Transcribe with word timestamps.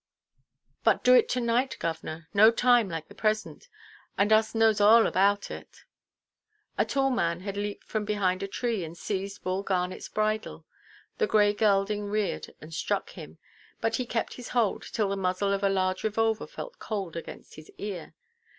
"Best 0.83 1.03
do 1.03 1.13
it 1.13 1.29
to–night, 1.29 1.77
govʼnor. 1.79 2.25
No 2.33 2.49
time 2.49 2.89
like 2.89 3.07
the 3.07 3.13
praysent, 3.13 3.67
and 4.17 4.33
us 4.33 4.55
knows 4.55 4.81
arl 4.81 5.05
about 5.05 5.51
it." 5.51 5.83
A 6.75 6.85
tall 6.85 7.11
man 7.11 7.41
had 7.41 7.55
leaped 7.55 7.83
from 7.83 8.03
behind 8.03 8.41
a 8.41 8.47
tree, 8.47 8.83
and 8.83 8.97
seized 8.97 9.43
Bull 9.43 9.63
Garnetʼs 9.63 10.11
bridle. 10.11 10.65
The 11.19 11.27
grey 11.27 11.53
gelding 11.53 12.05
reared 12.05 12.47
and 12.59 12.73
struck 12.73 13.11
him; 13.11 13.37
but 13.79 13.97
he 13.97 14.07
kept 14.07 14.33
his 14.33 14.49
hold, 14.49 14.81
till 14.91 15.09
the 15.09 15.15
muzzle 15.15 15.53
of 15.53 15.63
a 15.63 15.69
large 15.69 16.03
revolver 16.03 16.47
felt 16.47 16.79
cold 16.79 17.15
against 17.15 17.53
his 17.53 17.69
ear. 17.77 18.15